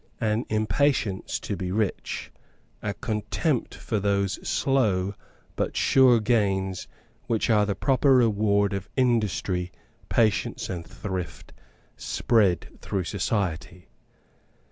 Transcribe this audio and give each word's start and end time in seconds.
An 0.19 0.45
impatience 0.49 1.39
to 1.41 1.55
be 1.55 1.71
rich, 1.71 2.31
a 2.81 2.95
contempt 2.95 3.75
for 3.75 3.99
those 3.99 4.39
slow 4.41 5.13
but 5.55 5.77
sure 5.77 6.19
gains 6.19 6.87
which 7.27 7.51
are 7.51 7.67
the 7.67 7.75
proper 7.75 8.15
reward 8.15 8.73
of 8.73 8.89
industry, 8.97 9.71
patience 10.09 10.71
and 10.71 10.87
thrift, 10.87 11.53
spread 11.97 12.79
through 12.81 13.03
society. 13.03 13.89